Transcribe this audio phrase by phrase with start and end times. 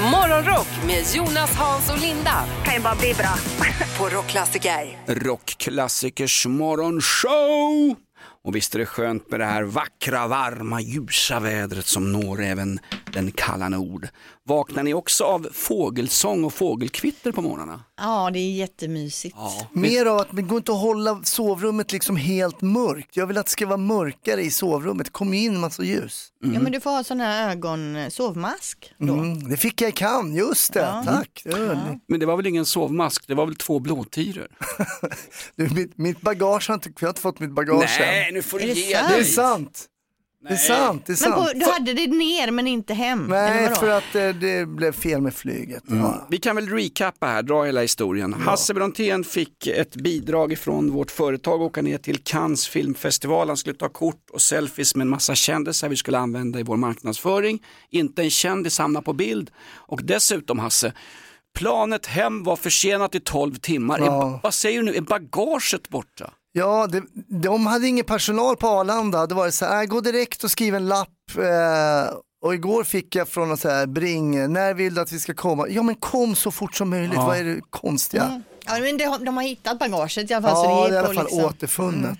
[0.00, 3.34] Morgonrock med Jonas, Hans och Linda kan ju bara bli bra.
[3.98, 4.98] på Rockklassiker.
[5.06, 7.96] Rockklassikers morgonshow!
[8.44, 12.78] Och visst är det skönt med det här vackra, varma, ljusa vädret som når även
[13.12, 14.08] den kalla nord.
[14.50, 17.84] Vaknar ni också av fågelsång och fågelkvitter på morgnarna?
[18.00, 19.36] Ja, det är jättemysigt.
[19.38, 19.66] Ja.
[19.72, 23.16] Mer av att det går inte att hålla sovrummet liksom helt mörkt.
[23.16, 25.12] Jag vill att det ska vara mörkare i sovrummet.
[25.12, 26.28] Kommer in massa ljus.
[26.40, 29.12] Ja, men du får ha sån här ögon, sovmask då.
[29.12, 30.80] Mm, det fick jag i kan, just det.
[30.80, 31.02] Ja.
[31.06, 31.42] Tack.
[31.44, 34.48] Det var- Men det var väl ingen sovmask, det var väl två blåtiror?
[35.56, 38.06] Du, mitt, mitt bagage har inte, jag har inte fått mitt bagage än.
[38.06, 39.08] Nej, nu får du ge sant?
[39.08, 39.24] Det är dig!
[39.24, 39.86] sant.
[40.42, 41.06] Det är sant.
[41.06, 41.52] Det är Men sant.
[41.52, 43.26] på, du hade det ner men inte hem?
[43.26, 45.82] Nej, för att eh, det blev fel med flyget.
[45.86, 46.26] Ja.
[46.30, 48.32] Vi kan väl recappa här, dra hela historien.
[48.32, 53.48] Hasse Brontén fick ett bidrag ifrån vårt företag, åka ner till Cannes filmfestival.
[53.48, 56.76] Han skulle ta kort och selfies med en massa kändisar vi skulle använda i vår
[56.76, 57.62] marknadsföring.
[57.90, 59.50] Inte en kändis hamnar på bild.
[59.74, 60.92] Och dessutom Hasse,
[61.58, 63.98] planet hem var försenat i 12 timmar.
[63.98, 64.34] Ja.
[64.34, 66.30] Är, vad säger du nu, är bagaget borta?
[66.52, 67.02] Ja, det,
[67.42, 69.26] de hade ingen personal på Arlanda.
[69.26, 71.08] Det var så här, "Äh, gå direkt och skriv en lapp.
[71.38, 75.34] Eh, och igår fick jag från så här, Bring, när vill du att vi ska
[75.34, 75.68] komma?
[75.68, 78.42] Ja men kom så fort som möjligt, vad är det konstiga?
[78.66, 80.64] Ja, men har- de har hittat bagaget i alla fall.
[80.64, 81.44] Ja, så det det är i alla fall liksom...
[81.44, 82.18] återfunnet.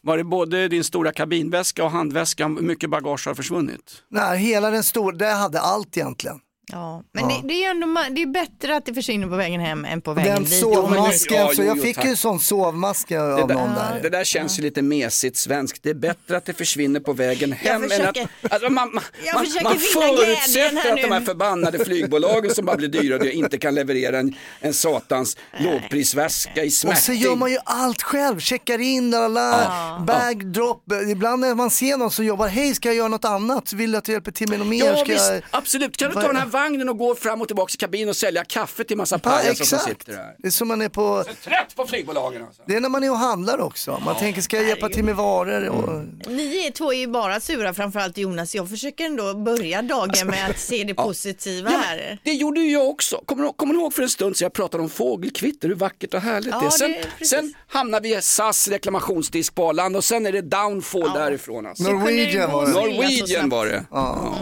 [0.00, 3.92] Var det både din stora kabinväska och handväskan, hur mycket bagage har försvunnit?
[4.10, 6.38] Nej, hela den stora, det hade allt egentligen.
[6.72, 9.84] Ja, men Det, det är ändå det är bättre att det försvinner på vägen hem
[9.84, 10.60] än på vägen Den dit.
[10.60, 12.04] sovmasken, Ja, så jag jo, fick tack.
[12.04, 13.18] ju en sån sovmask av
[13.48, 14.00] Det någon där, där.
[14.02, 15.82] det där känns ju lite mesigt svenskt.
[15.82, 17.96] Det är bättre att det försvinner på vägen hem än att...
[17.98, 21.26] försöker- Alltså man man, Jag man, försöker man förutsätter att de här nu.
[21.26, 26.72] förbannade flygbolagen som bara blir dyrare inte kan leverera en, en satans lågprisväska i Och
[26.72, 27.00] smärting.
[27.02, 29.68] så gör man ju allt själv, checkar in, alla,
[30.06, 30.84] bag, drop.
[31.10, 33.72] Ibland när man ser någon som jobbar, hej ska jag göra något annat?
[33.72, 34.84] Vill du att jag hjälper till med något mer?
[34.86, 35.42] Ja Ska visst, jag...
[35.50, 35.96] absolut.
[35.96, 38.44] Kan du ta den här vagnen och gå fram och tillbaka i kabinen och sälja
[38.44, 40.34] kaffe till massa Ja, pajaser som sitter där?
[40.38, 42.62] Det är som man är på, Trött på flygbolagen alltså.
[42.66, 44.02] det är när man är och handlar också.
[44.04, 45.68] Man tänker, ska jag hjälpa till med varor?
[45.68, 46.04] Och...
[46.30, 48.54] Ni är två är ju bara sura, framförallt Jonas.
[48.54, 52.18] Jag försöker ändå börja dagen med att se det positiva Ja, här.
[52.24, 53.22] det gjorde ju jag också.
[53.26, 56.20] Kommer kommer du ihåg för en stund sedan jag pratade om fågelkvitter, hur vackert och
[56.20, 56.70] härligt Ja, det är.
[56.70, 60.40] Sen, det är sen hamnar vi i SAS reklamationsdisk på Arlanda och sen är det
[60.42, 61.66] downfall därifrån.
[61.66, 61.82] Alltså.
[61.84, 62.72] Norwegian var det.
[62.72, 63.84] Norwegian var det.
[63.90, 64.36] Ja.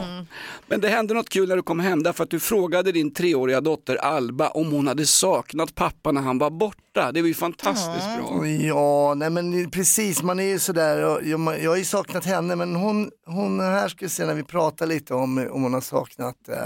[0.66, 3.60] Men det hände något kul när du kom hem därför att du frågade din treåriga
[3.60, 7.12] dotter Alba om hon hade saknat pappa när han var borta.
[7.12, 8.46] Det var ju fantastiskt bra.
[8.46, 12.56] Ja, nej men precis, man är ju sådär, och jag, jag har ju saknat henne
[12.56, 15.80] men hon, hon här ska vi se när vi pratar lite om, om hon har
[15.80, 16.56] saknat eh,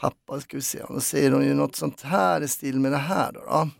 [0.00, 2.98] pappa, ska vi se, då säger hon ju något sånt här i stil med det
[2.98, 3.40] här då.
[3.40, 3.70] då.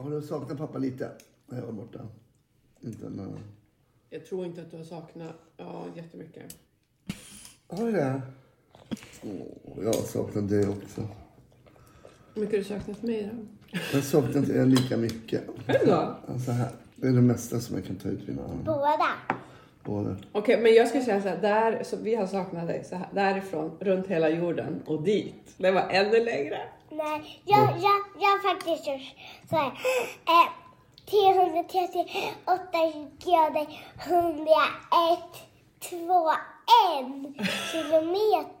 [0.00, 1.10] Har du saknat pappa lite
[1.46, 1.98] när jag var borta?
[2.80, 3.38] Inte men...
[4.10, 6.56] Jag tror inte att du har saknat ja, jättemycket.
[7.68, 8.22] Har du det?
[9.22, 11.00] Åh, jag har saknat dig också.
[12.34, 13.78] Hur mycket har du saknat mig då?
[13.92, 15.42] Jag har saknat er lika mycket.
[15.66, 16.14] Är det så?
[16.44, 16.68] Så här.
[16.96, 18.62] Det är det mesta som jag kan ta ut vid arm.
[18.64, 19.08] Båda.
[19.84, 20.16] Båda.
[20.32, 23.08] Okej, men jag skulle säga så här, där, så vi har saknat dig så här,
[23.12, 25.54] därifrån, runt hela jorden och dit.
[25.56, 26.58] Det var ännu längre.
[26.90, 29.00] Nej, jag, jag, jag har faktiskt gjort
[29.50, 29.72] så här.
[30.26, 30.48] Eh,
[31.10, 32.78] 338
[33.24, 33.66] grader
[34.06, 34.48] 101,
[35.80, 36.30] 2,
[37.40, 38.57] 1 kilometer.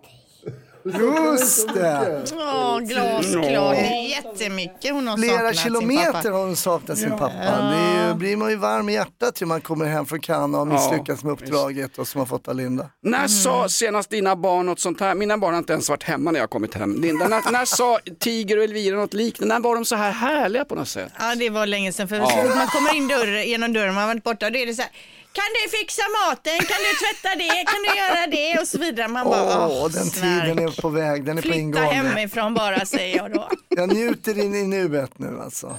[0.94, 2.22] Just det!
[2.38, 3.74] Ja, glasklart.
[3.76, 6.30] Det är jättemycket hon har Flera saknat sin kilometer pappa.
[6.30, 7.32] har hon saknat sin pappa.
[7.34, 10.58] Det är ju, blir man ju varm i hjärtat ju man kommer hem från Cannes
[10.58, 12.90] och har misslyckats med uppdraget och som har fått av Linda.
[13.02, 13.28] När Mm.
[13.28, 15.14] sa senast dina barn något sånt här?
[15.14, 17.00] Mina barn har inte ens varit hemma när jag kommit hem.
[17.02, 19.54] Linda, när, när sa Tiger och Elvira något liknande?
[19.54, 21.12] När var de så här härliga på något sätt?
[21.18, 22.08] Ja, det var länge sedan.
[22.08, 24.66] För så fort man kommer in dörr, genom dörren, man har varit borta, då är
[24.66, 24.90] det så här.
[25.32, 26.58] Kan du fixa maten?
[26.58, 27.64] Kan du tvätta det?
[27.64, 28.60] Kan du göra det?
[28.60, 29.08] Och så vidare.
[29.08, 30.42] Man bara, Åh, åh, den snark.
[30.42, 31.94] tiden är på väg, den är på Flytta ingående.
[31.94, 33.48] hemifrån bara, säger jag då.
[33.68, 35.78] Jag njuter in i nuet nu alltså.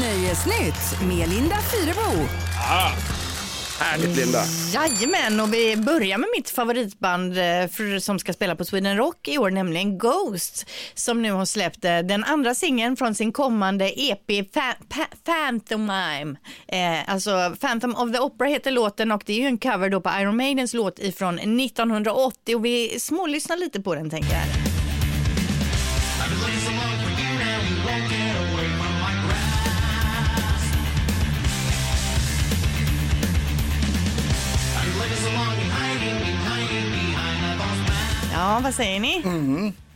[0.00, 2.26] Nöjesnytt med Linda Fyrebo.
[3.80, 4.42] Härligt Linda.
[4.74, 9.38] Jajamän, och vi börjar med mitt favoritband eh, som ska spela på Sweden Rock i
[9.38, 14.28] år, nämligen Ghost, som nu har släppt eh, den andra singeln från sin kommande EP
[14.28, 16.36] Fa- Phantomime.
[16.68, 20.00] Eh, alltså Phantom of the Opera heter låten och det är ju en cover då
[20.00, 24.69] på Iron Maidens låt ifrån 1980 och vi smålyssnar lite på den tänker jag.
[38.40, 39.22] Ja, vad säger ni?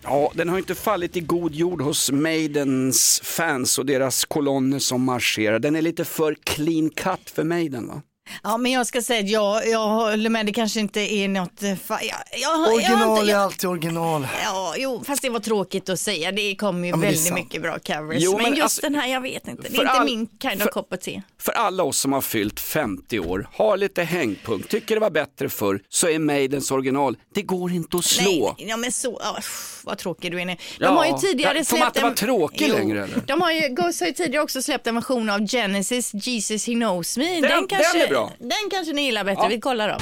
[0.02, 5.02] Ja, den har inte fallit i god jord hos Maidens fans och deras kolonner som
[5.05, 5.58] marscherar.
[5.58, 8.02] Den är lite för clean cut för Maiden va?
[8.43, 11.61] Ja, men jag ska säga att jag, jag håller med, det kanske inte är något...
[11.61, 12.00] Fa- jag,
[12.41, 14.26] jag, jag, Original är jag, alltid original.
[14.75, 16.32] Ja, jo, fast det var tråkigt att säga.
[16.32, 18.17] Det kommer ju Ja, väldigt mycket bra covers.
[18.23, 19.62] Jo, men, men just alltså- den här, jag vet inte.
[19.69, 21.23] Det är inte all- min kind för- of of tea.
[21.41, 25.49] För alla oss som har fyllt 50 år, har lite hängpunkt, tycker det var bättre
[25.49, 28.31] förr, så är Maidens original, det går inte att slå.
[28.31, 30.53] Nej, nej, ja, men så, pff, vad tråkig du är nu.
[30.79, 33.23] De Ja, har ju tidigare ja, får man släppt inte vara tråkig längre, eller?
[33.26, 36.73] De har ju, Ghost har ju tidigare också släppt en version av Genesis, Jesus He
[36.75, 37.41] Knows Me.
[37.41, 38.32] den kanske, är bra.
[38.38, 39.99] Den kanske ni gillar bättre, vi kollar då.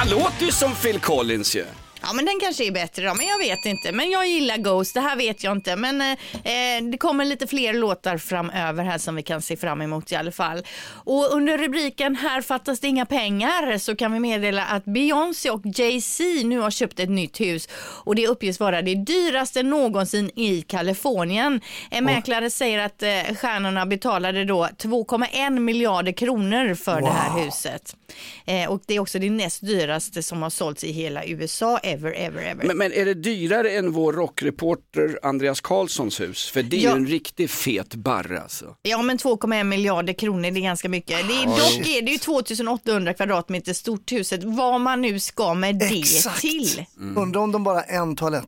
[0.00, 1.64] Han, låter ju som Phil Collins ju.
[2.02, 3.92] Ja men den kanske är bättre då, men jag vet inte.
[3.92, 5.76] Men jag gillar Ghost, det här vet jag inte.
[5.76, 6.10] Men eh,
[6.44, 10.16] eh, det kommer lite fler låtar framöver här som vi kan se fram emot i
[10.16, 10.62] alla fall.
[11.04, 15.62] Och under rubriken Här fattas det inga pengar så kan vi meddela att Beyoncé och
[15.64, 17.68] Jay-Z nu har köpt ett nytt hus.
[18.04, 21.60] Och det uppges vara det dyraste någonsin i Kalifornien.
[21.90, 27.96] En mäklare säger att eh, stjärnorna betalade då 2,1 miljarder kronor för det här huset.
[28.44, 32.12] Eh, och det är också det näst dyraste som har sålts i hela USA ever,
[32.16, 32.64] ever, ever.
[32.64, 36.50] Men, men är det dyrare än vår rockreporter Andreas Karlssons hus?
[36.50, 36.90] För det är Ja.
[36.90, 38.76] ju en riktigt fet barre alltså.
[38.82, 41.28] Ja men 2,1 miljarder kronor det är ganska mycket.
[41.28, 44.44] Det är, dock är det ju 2800 kvadratmeter stort huset.
[44.44, 46.40] Vad man nu ska med det Exakt.
[46.40, 46.84] till.
[47.16, 48.46] Undrar om de bara har en toalett.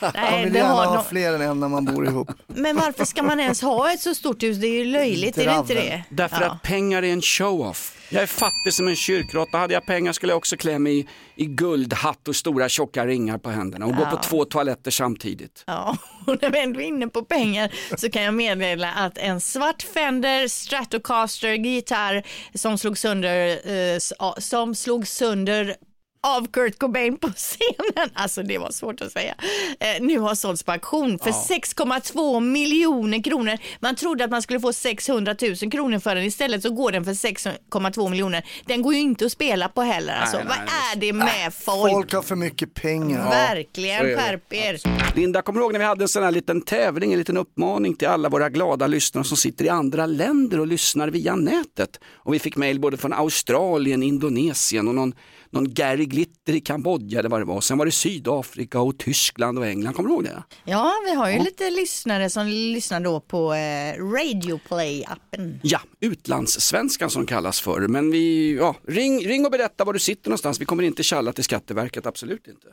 [0.00, 1.04] Man Nej, vill det gärna har ha de...
[1.04, 2.30] fler än en när man bor ihop.
[2.46, 4.56] Men varför ska man ens ha ett så stort hus?
[4.58, 6.02] Det är ju löjligt, är det inte det?
[6.10, 6.46] Därför Ja.
[6.50, 7.96] att pengar är en show-off.
[8.12, 9.58] Jag är fattig som en kyrkråtta.
[9.58, 13.38] Hade jag pengar skulle jag också klä mig i, i guldhatt och stora tjocka ringar
[13.38, 15.64] på händerna och gå på två toaletter samtidigt.
[15.66, 15.96] Ja,
[16.26, 19.82] och när vi ändå är inne på pengar så kan jag meddela att en svart
[19.82, 22.22] Fender Stratocaster gitarr
[22.54, 25.76] som slog sönder, eh, ja, som slog sönder
[26.22, 29.34] av Kurt Cobain på scenen, alltså det var svårt att säga,
[29.80, 33.58] eh, nu har sålts på auktion för 6,2 miljoner kronor.
[33.80, 37.04] Man trodde att man skulle få 600 000 kronor för den, istället så går den
[37.04, 38.46] för 6,2 miljoner.
[38.66, 40.36] Den går ju inte att spela på heller, alltså.
[40.36, 40.92] Nej, nej, vad nej.
[40.92, 41.92] är det med folk?
[41.92, 43.30] Folk har för mycket pengar.
[43.30, 44.80] Verkligen, skärp er.
[45.16, 47.94] Linda, kommer du ihåg när vi hade en sån här liten tävling, en liten uppmaning
[47.94, 52.00] till alla våra glada lyssnare som sitter i andra länder och lyssnar via nätet?
[52.14, 55.14] Och vi fick mejl både från Australien, Indonesien och någon,
[55.50, 57.60] någon Gary Glitter i Kambodja eller vad det var.
[57.60, 60.42] Sen var det Sydafrika och Tyskland och England, kommer du ihåg det?
[60.64, 65.58] Ja, vi har ju lite lyssnare som lyssnar då på eh, Radio Play-appen.
[65.62, 67.80] Ja, utlandssvenskan som kallas för.
[67.80, 70.60] Men vi, ja, ring, ring och berätta var du sitter någonstans.
[70.60, 72.66] Vi kommer inte tjalla till Skatteverket, absolut inte.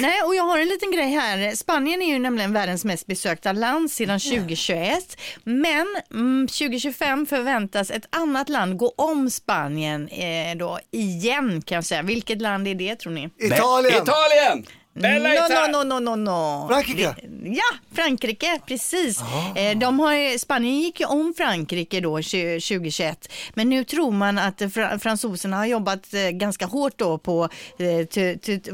[0.00, 1.54] Nej, och jag har en liten grej här.
[1.54, 5.16] Spanien är ju nämligen världens mest besökta land sedan 2021.
[5.44, 11.84] Men mm, 2025 förväntas ett annat land gå om Spanien eh, då igen kan jag
[11.84, 12.02] säga.
[12.18, 13.30] Vilket land är det tror ni?
[13.38, 14.02] Italien!
[14.02, 14.66] Italien!
[15.02, 15.66] Bella No, Italia!
[15.72, 16.68] no, no, no, no, no.
[16.68, 17.14] Frankrike?
[17.44, 19.20] Ja, Frankrike, precis.
[19.56, 23.32] Eh, De har, Spanien gick ju om Frankrike då 20- 2021.
[23.54, 27.44] Men nu tror man att fra, fransoserna har jobbat eh, ganska hårt då på,
[27.78, 28.06] eh,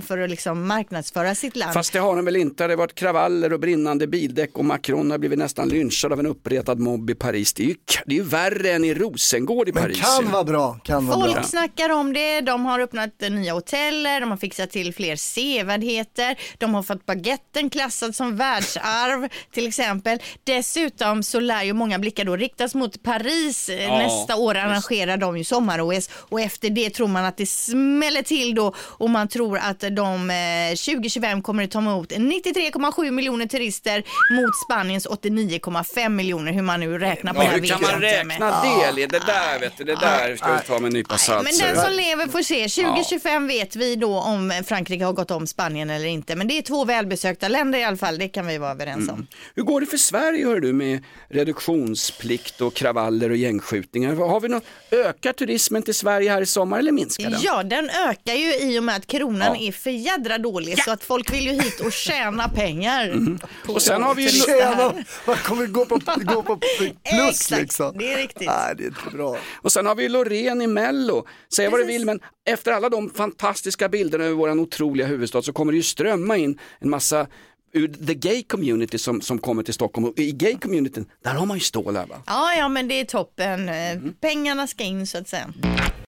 [0.02, 1.72] för att liksom marknadsföra sitt land.
[1.74, 2.66] Fast det har de väl inte.
[2.66, 6.26] Det har varit kravaller och brinnande bildäck och Macron har blivit nästan lynchad av en
[6.26, 7.52] uppretad mobb i Paris.
[7.52, 7.74] Det är ju,
[8.06, 10.00] det är ju värre än i Rosengård i Men Paris.
[10.00, 10.30] kan ju.
[10.32, 11.42] vara bra, kan vara Folk bra.
[11.42, 16.13] snackar om det, de har öppnat nya hoteller, de har fixat till fler sevärdheter,
[16.58, 20.18] de har fått baguetten klassad som världsarv till exempel.
[20.44, 23.68] Dessutom så lär ju många blickar då riktas mot Paris.
[23.68, 27.46] Eh, Ja, Nästa år arrangerar de ju sommar-OS och efter det tror man att det
[27.46, 33.10] smäller till då och man tror att de eh, 2025 kommer att ta emot 93,7
[33.10, 37.82] miljoner turister mot Spaniens 89,5 miljoner hur man nu räknar på Ja, det hur kan
[37.82, 38.62] man räkna
[38.94, 39.06] det?
[39.06, 41.44] Det där vet du, det där ska vi ta med en nypa salt.
[41.44, 42.68] Men den som lever får se.
[42.68, 46.36] 2025 vet vi då om Frankrike har gått om Spanien eller inte.
[46.36, 49.26] Men det är två välbesökta länder i alla fall, det kan vi vara överens om.
[49.54, 54.14] Hur går det för Sverige hör du med reduktionsplikt och kravaller och gängskjutningar?
[54.14, 57.40] Har vi något, ökar turismen till Sverige här i sommar eller minskar den?
[57.42, 59.68] Ja, den ökar ju i och med att kronan Ja.
[59.68, 63.08] är för jädra dålig så att folk vill ju hit och tjäna pengar.
[63.08, 63.38] Mm.
[63.68, 64.28] Och sen har vi ju-.
[64.40, 64.94] Tjena,
[65.26, 66.92] man kommer gå på, gå på plus
[67.30, 67.98] Exakt, liksom.
[67.98, 68.46] det är riktigt.
[68.48, 69.36] Nej, det är inte bra.
[69.62, 71.26] Och sen har vi Loreen i Mello.
[71.56, 75.52] Säg vad du vill men efter alla de fantastiska bilderna över vår otroliga huvudstad så
[75.52, 77.26] kommer det ju strömma in en massa
[77.72, 80.08] ur the gay community som, som kommer till Stockholm.
[80.08, 82.22] Och i gay communityn, där har man ju stålar va?
[82.26, 83.68] Ja, ja, men det är toppen.
[83.68, 84.14] Eh, Mm.
[84.20, 85.52] Pengarna ska in så att säga.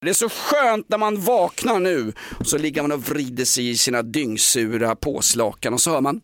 [0.01, 3.69] Det är så skönt när man vaknar nu och så ligger man och vrider sig
[3.71, 6.21] i sina dyngsura påslakan och så hör man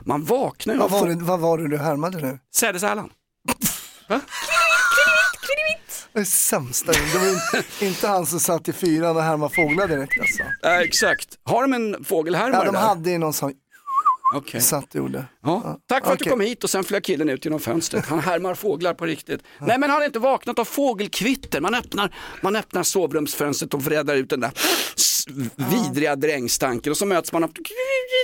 [0.00, 2.38] man vaknar ju Vad var, det, vad var det du härmade nu?
[2.54, 3.10] sädesärlan.
[6.14, 6.92] Det sämsta.
[6.92, 10.42] Det var inte, inte han som satt i fyran och härmade fåglar direkt alltså.
[10.68, 11.28] Äh, exakt.
[11.44, 12.80] Har de en fågelhärmare Ja, de där?
[12.80, 13.52] hade ju någon sån,
[14.34, 14.60] Okej.
[14.60, 15.24] satt gjorde.
[15.42, 15.80] Ja.
[15.86, 16.30] Tack för att du Okej.
[16.30, 18.06] kom hit och sen flög killen ut genom fönstret.
[18.06, 19.42] Han härmar fåglar på riktigt.
[19.60, 21.60] Nej men han har inte vaknat av fågelkvitter.
[21.60, 24.52] Man öppnar, man öppnar sovrumsfönstret och vrädar ut den där
[25.70, 27.52] vidriga drängstanken och så möts man av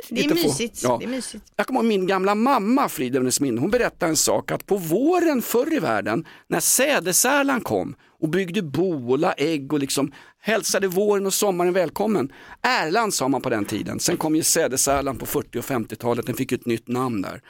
[0.09, 0.83] Det är mysigt.
[0.83, 0.97] Ja.
[1.00, 1.45] Det är mysigt.
[1.57, 4.76] Jag kommer ihåg min gamla mamma, Frida hennes minne, hon berättade en sak att på
[4.76, 10.12] våren förr i världen när sädesärlan kom och byggde bo och la ägg och liksom
[10.40, 12.32] hälsade våren och sommaren välkommen.
[12.62, 16.34] Erland sa man på den tiden, sen kom ju sädesärlan på 40 och 50-talet, den
[16.34, 17.40] fick ju ett nytt namn där.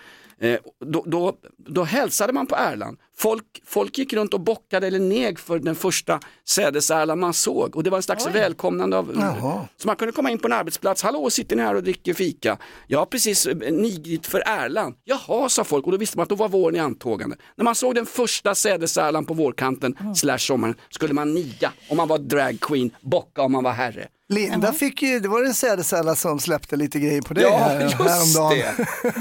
[0.41, 2.97] Eh, då, då, då hälsade man på ärlan.
[3.17, 7.83] Folk, folk gick runt och bockade eller neg för den första sädesärlan man såg och
[7.83, 9.69] det var en slags välkomnande av Jaha.
[9.77, 12.59] så man kunde komma in på en arbetsplats, hallå sitter ni här och dricker fika?
[12.87, 14.95] Jag har precis eh, nigit för ärlan.
[15.05, 17.37] Jaha sa folk och då visste man att då var våren i antågande.
[17.57, 22.09] När man såg den första sädesärlan på vårkanten slash sommaren skulle man niga om man
[22.09, 24.09] var drag queen, bocka om man var herre.
[24.31, 27.81] Linda fick ju, det var en sädesärla som släppte lite grejer på dig Ja, här,
[27.81, 28.59] just häromdagen.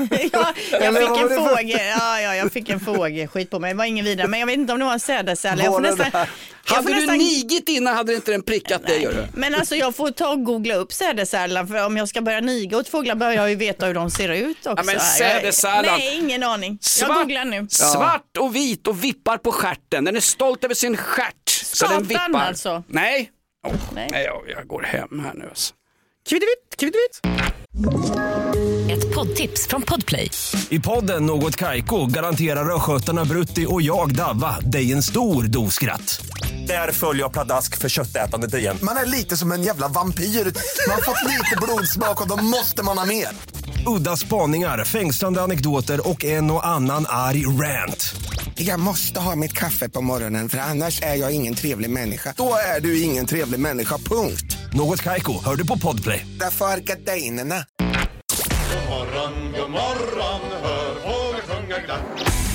[0.10, 0.30] det.
[0.34, 3.78] Ja, jag fick en fågel, ja, ja, jag fick en fågel skit på mig, det
[3.78, 5.64] var ingen vidare, men jag vet inte om det var en sädesärla.
[5.64, 6.26] Jag får nästan, jag
[6.76, 9.02] Hade får du nästan nigit innan hade inte den prickat dig.
[9.04, 9.28] gör du.
[9.40, 12.78] Men alltså jag får ta och googla upp sädesärlan för om jag ska börja niga
[12.78, 14.86] åt fåglar bör jag ju veta hur de ser ut också.
[14.86, 15.86] men Jag- sädesärlan.
[16.00, 16.72] Nej, ingen aning.
[16.82, 17.68] Jag Svart, googlar nu.
[17.70, 20.04] svart och vit och vippar på stjärten.
[20.06, 21.34] Den är stolt över sin stjärt.
[21.64, 22.46] Så den Skatan vippar.
[22.46, 22.84] alltså?
[22.88, 23.30] Nej,
[23.68, 24.08] Åh, Nej.
[24.12, 25.74] nej jag, jag går hem här nu alltså.
[26.30, 27.22] Kvidivitt, kvidivitt.
[28.92, 30.32] Ett poddtips från Podplay.
[30.70, 36.22] I podden Något Kaiko garanterar östgötarna Brutti och jag, Davva, dig en stor dos skratt.
[36.68, 38.78] Där följer jag pladask för köttätandet igen.
[38.82, 40.24] Man är lite som en jävla vampyr.
[40.24, 43.28] Man har fått lite blodsmak och då måste man ha mer.
[43.88, 48.16] Udda spaningar, fängslande anekdoter och en och annan arg rant.
[48.62, 52.34] Jag måste ha mitt kaffe på morgonen för annars är jag ingen trevlig människa.
[52.38, 54.58] Då är du ingen trevlig människa, punkt.
[54.74, 56.26] Något Kaiko, hör du på Podplay.
[56.40, 57.66] Därför är gardinerna.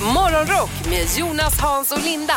[0.05, 2.35] Morgonrock med Jonas, Hans och Linda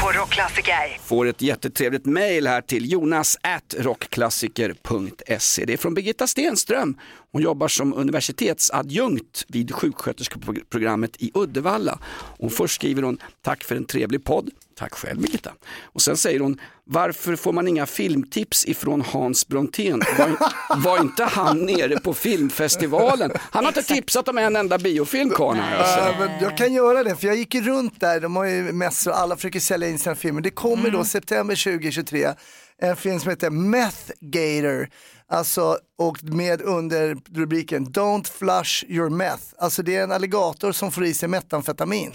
[0.00, 0.98] på Rockklassiker.
[1.04, 5.64] Får ett jättetrevligt mail här till jonas at rockklassiker.se.
[5.64, 6.96] Det är från Birgitta Stenström.
[7.32, 11.98] Hon jobbar som universitetsadjunkt vid sjuksköterskeprogrammet i Uddevalla.
[12.38, 14.50] Och först skriver hon, tack för en trevlig podd.
[14.78, 15.52] Tack själv Birgitta.
[15.82, 20.02] Och sen säger hon, varför får man inga filmtips ifrån Hans Brontén?
[20.18, 20.36] Var,
[20.76, 23.30] var inte han nere på filmfestivalen?
[23.36, 26.14] Han har inte tipsat om en enda biofilm karln alltså.
[26.18, 29.36] Men jag kan göra det, för jag gick runt där, de har ju mässor, alla
[29.36, 30.40] försöker sälja in sina filmer.
[30.40, 32.34] Det kommer då september 2023
[32.78, 34.88] en film som heter Meth Gator,
[35.28, 39.42] alltså och med under rubriken Don't flush your meth.
[39.58, 42.12] Alltså det är en alligator som får i sig metamfetamin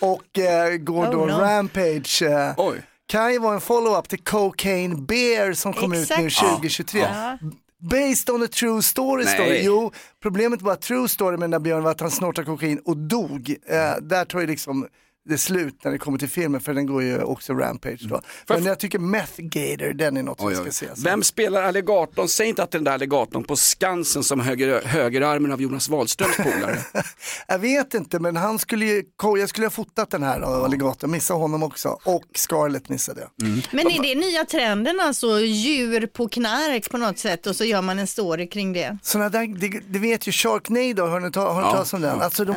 [0.00, 1.32] och eh, går Oh, då no.
[1.40, 2.22] rampage.
[2.22, 2.82] Eh, Oj.
[3.06, 6.50] kan ju vara en follow-up till Cocaine Bear som kom ut nu Exakt.
[6.50, 7.06] 2023.
[7.82, 9.34] Based on a true story Nej.
[9.34, 9.60] story.
[9.64, 9.92] Jo,
[10.22, 12.96] problemet var att true story med den där björnen var att han snortade kokain och
[12.96, 13.54] dog.
[13.66, 14.86] Eh, där tar ju liksom
[15.28, 18.20] det slut när det kommer till filmen för den går ju också rampage då.
[18.48, 20.54] Men jag tycker Meth Gator, den är något oj.
[20.54, 20.86] ska se.
[21.04, 22.28] Vem spelar alligatorn?
[22.28, 25.88] Säg inte att det är den där alligatorn på Skansen som höger, högerarmen av Jonas
[25.88, 26.78] Wahlströms polare.
[27.48, 29.02] Jag vet inte men han skulle ju,
[29.38, 31.98] jag skulle ha fotat den här av alligatorn, missa honom också.
[32.04, 33.30] Och Scarlett missade jag.
[33.72, 37.82] Men är det nya trenden alltså, djur på knark på något sätt och så gör
[37.82, 38.98] man en story kring det?
[39.02, 42.00] Såna där, det, det vet ju Sharknado, har ni, ta, har ni Ja, talat om
[42.00, 42.18] den?
[42.18, 42.24] ja.
[42.24, 42.54] Alltså de,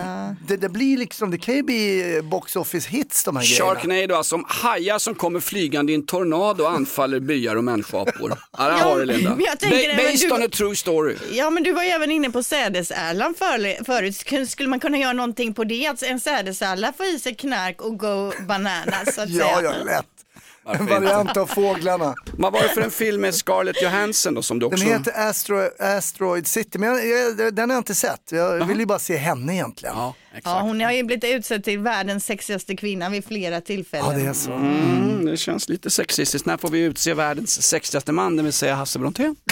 [0.48, 3.66] det, det blir liksom, det kan ju bli box office hits de här grejerna.
[3.76, 8.38] Sharknado, alltså om hajar som kommer flygande i en tornado och anfaller byar och människoapor.
[8.58, 9.30] Ja, där har du Linda.
[9.36, 11.16] men jag tänker Ba- det, men based du- on a true story.
[11.32, 14.16] Ja men du var ju även inne på sädesärlan för, förut.
[14.18, 15.88] Skulle- Skulle man kunna göra någonting på det?
[15.88, 19.62] Att en sädesärla får i sig knark och go bananas så att Ja, säga.
[19.80, 20.06] ja, lätt.
[20.66, 22.16] En variant av fåglarna.
[22.38, 24.86] Vad var det för en film med Scarlett Johansson då som du Den också...
[24.86, 27.08] heter Astro, Asteroid City, men jag,
[27.40, 28.32] jag, den har jag inte sett.
[28.32, 29.96] Jag vill ju bara se henne egentligen.
[29.98, 30.46] Ja, exakt.
[30.46, 34.12] Ja, hon har ju blivit utsedd till världens sexigaste kvinna vid flera tillfällen.
[34.12, 34.52] Ja, det är så.
[34.52, 36.46] Mm, det känns lite sexistiskt.
[36.46, 39.36] När får vi utse världens sexigaste man, det vill säga Hasse Brontén?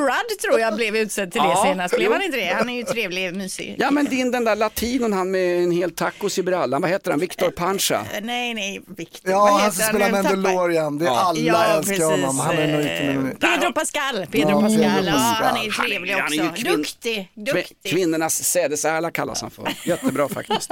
[0.00, 1.96] Rudd tror jag blev utsedd till det Ja, senast.
[1.96, 2.54] Blev han inte det?
[2.58, 3.76] Han är ju trevlig, mysig.
[3.78, 7.10] Ja men din den där latinon han med en hel tacos i brallan, vad heter
[7.10, 7.20] han?
[7.20, 7.94] Victor Pancha?
[8.12, 9.30] Eh, Nej, nej, Victor.
[9.30, 10.98] Ja, han som spelar Mandalorian.
[10.98, 12.04] Det är alla Ja, älskar precis.
[12.04, 12.38] honom.
[12.38, 13.16] Han är med.
[13.16, 14.26] Eh, Pedro Pascal.
[14.30, 14.82] Pedro Ja, Pascal.
[14.82, 15.46] Pedro Ja, Pascal.
[15.46, 16.62] han är ju trevlig Han är ju också.
[16.62, 17.90] kvinn- Duktig, Kvi- duktig.
[17.92, 19.68] Kvinnornas sädesärla kallas han för.
[19.84, 20.70] Jättebra faktiskt.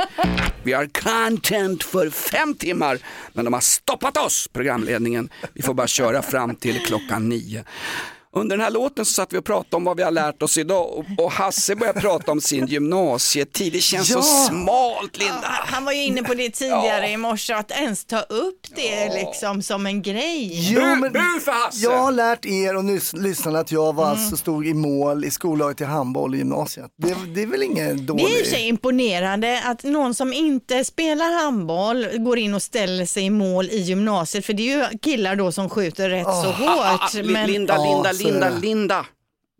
[0.62, 2.98] Vi har content för fem timmar,
[3.32, 5.28] men de har stoppat oss, programledningen.
[5.52, 7.64] Vi får bara köra fram till klockan nio.
[8.40, 10.58] Under den här låten så satt vi och pratade om vad vi har lärt oss
[10.58, 13.72] idag och, och Hasse började prata om sin gymnasietid.
[13.72, 14.22] Det känns så Ja.
[14.48, 15.48] smalt Linda.
[15.66, 19.62] Han var ju inne på det tidigare i morse, att ens ta upp det liksom
[19.62, 20.70] som en grej.
[20.72, 21.78] Jo, men Bu för Hasse!
[21.84, 24.18] jag har lärt er och nys- lyssnarna att jag var Mm.
[24.20, 26.86] alltså stod i mål i skollaget i handboll i gymnasiet.
[27.02, 28.24] Det, det är väl ingen Det dålig...
[28.24, 32.62] är i och för sig imponerande att någon som inte spelar handboll går in och
[32.62, 36.24] ställer sig i mål i gymnasiet, för det är ju killar då som skjuter rätt
[36.24, 37.14] så Ah, ah, hårt.
[37.14, 38.60] Li- men- Linda, Ja, Linda, så är Linda, det.
[38.60, 39.06] Linda.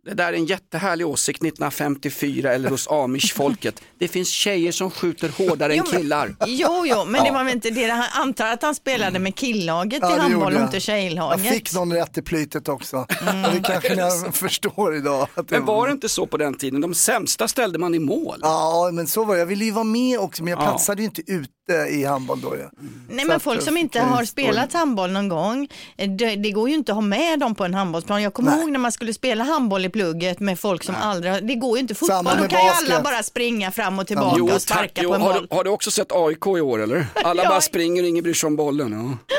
[0.05, 3.81] Det där är en jättehärlig åsikt 1954 eller hos amish-folket.
[3.99, 6.35] Det finns tjejer som skjuter hårdare Jo, än killar.
[6.47, 7.89] Jo, jo, men det var väl inte det.
[7.89, 10.61] Han antar att han spelade med killaget Ja, i det handboll och jag.
[10.67, 11.49] inte Jag tjejlaget.
[11.53, 12.97] fick någon rätt i plytet också.
[12.97, 13.95] Och det kanske
[14.25, 15.27] ni förstår idag.
[15.35, 16.81] Att Men var det inte så på den tiden?
[16.81, 18.39] De sämsta ställde man i mål.
[18.41, 19.39] Ja, men så var det.
[19.39, 20.67] Jag ville ju vara med också, men jag Ja.
[20.69, 22.55] platsade ju inte ute i handboll då.
[22.55, 22.65] ju.
[23.09, 26.51] Nej Så men folk jag som inte har spelat handboll någon gång, eh, det, det
[26.51, 28.21] går ju inte att ha med dem på en handbollsplan.
[28.23, 28.59] Jag kommer Nej.
[28.59, 31.77] ihåg när man skulle spela handboll i plugget med folk som aldrig, har- det går
[31.77, 31.95] ju inte.
[31.95, 34.61] Fotboll, då kan ju alla bara springa fram och tillbaka Jo, och tack.
[34.61, 35.47] sparka Jo, på en har, boll.
[35.49, 37.07] du, har du också sett AIK i år eller?
[37.23, 37.49] Alla Ja.
[37.49, 39.17] bara springer och ingen bryr sig om bollen.
[39.27, 39.35] Ja.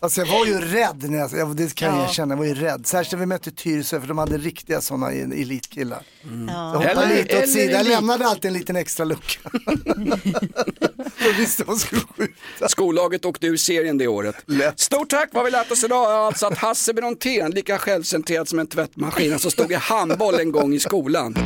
[0.00, 2.08] Alltså jag var ju rädd, när jag, jag, det kan jag Ja.
[2.08, 2.86] erkänna, jag var ju rädd.
[2.86, 6.02] Särskilt när vi mötte Tyresö, för de hade riktiga sådana elitkillar.
[6.22, 6.28] Ja.
[6.48, 9.40] Jag hoppade Eller- lite eller åt sidan, jag lämnade alltid en liten extra lucka.
[11.24, 12.68] jag visste vad jag skulle skjuta.
[12.68, 14.34] Skollaget åkte ur serien det året.
[14.46, 14.80] Lätt.
[14.80, 18.58] Stort tack, vad vi lärt oss idag är alltså att Hasse Brontén, lika självcentrerad som
[18.58, 21.36] en tvättmaskin, alltså stod i handboll en gång i skolan.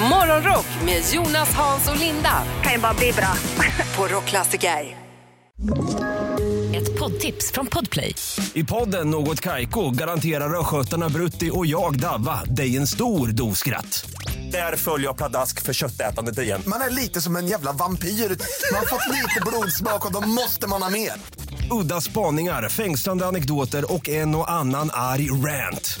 [0.00, 3.32] Morgonrock med Jonas, Hans och Linda Kan ju bara bli bra.
[3.96, 4.96] på Rockklassiker.
[6.74, 8.14] Ett poddtips från Podplay.
[8.54, 14.10] I podden Något Kaiko garanterar östgötarna Brutti och jag, Davva, dig en stor dos skratt.
[14.52, 16.62] Där följer jag pladask för köttätandet igen.
[16.66, 18.08] Man är lite som en jävla vampyr.
[18.08, 21.12] Man har fått lite blodsmak och då måste man ha mer.
[21.70, 26.00] Udda spaningar, fängslande anekdoter och en och annan arg rant.